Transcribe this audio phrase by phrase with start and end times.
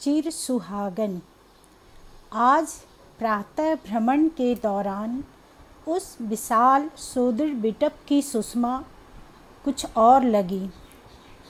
[0.00, 1.20] चिर सुहागन।
[2.32, 2.68] आज
[3.18, 5.24] प्रातः भ्रमण के दौरान
[5.88, 8.84] उस विशाल सोदर बिटप की सुषमा
[9.64, 10.70] कुछ और लगी।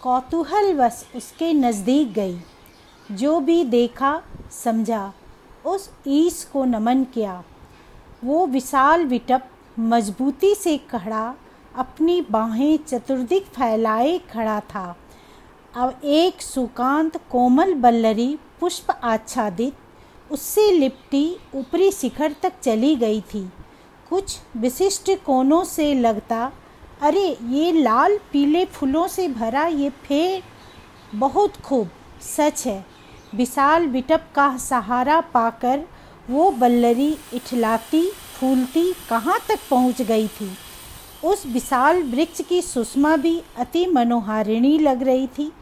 [0.03, 2.41] कौतूहलवश उसके नज़दीक गई।
[3.13, 4.23] जो भी देखा,
[4.64, 5.12] समझा,
[5.67, 7.45] उस ईश को नमन किया।
[8.25, 9.48] वो विशाल विटप
[9.79, 11.35] मजबूती से खड़ा,
[11.77, 14.96] अपनी बाहें चतुर्दिक फैलाए खड़ा था।
[15.77, 19.74] अब एक सुकांत कोमल बल्लरी पुष्प आच्छादित,
[20.33, 23.51] उससे लिपटी ऊपरी शिखर तक चली गई थी।
[24.11, 26.52] कुछ विशिष्ट कोनों से लगता,
[27.02, 30.42] अरे, ये लाल पीले फूलों से भरा ये फेर
[31.14, 31.91] बहुत खूब,
[32.23, 32.87] सच है।
[33.34, 35.80] विशाल बिटप का सहारा पाकर
[36.30, 40.52] वो बल्लरी इठलाती, फूलती कहाँ तक पहुँच गई थी।
[41.25, 45.52] उस विशाल वृक्ष की सुषमा भी अति मनोहारिणी लग रही थी।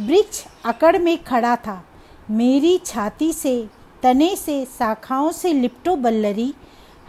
[0.00, 1.84] वृक्ष अकड़ में खड़ा था।
[2.30, 3.68] मेरी छाती से,
[4.02, 6.54] तने से, शाखाओं से लिपटो बल्लरी,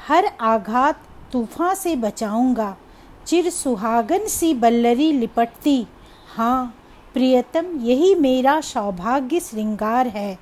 [0.08, 2.78] हर आघात तूफ़ान से बचाऊँगा।
[3.26, 5.88] चिर सुहागन सी बल्लरी लिपटती।
[6.36, 6.76] हाँ
[7.14, 10.38] प्रियतम, यही मेरा सौभाग्य श्रृंगार है।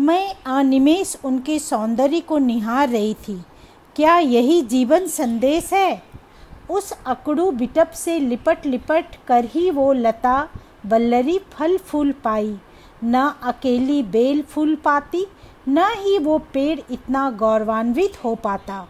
[0.00, 3.42] मैं अनिमेष उनके सौंदर्य को निहार रही थी।
[3.96, 6.02] क्या यही जीवन संदेश है?
[6.70, 10.48] उस अकड़ू बिटप से लिपट लिपट कर ही वो लता
[10.86, 12.56] बल्लरी फल फूल पाई।
[13.04, 15.26] न अकेली बेल फूल पाती,
[15.68, 18.86] न ही वो पेड़ इतना गौरवान्वित हो पाता।